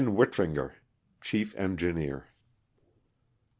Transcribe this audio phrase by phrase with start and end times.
[0.09, 0.73] WINTRINGER,
[1.21, 2.25] Chief Engineer.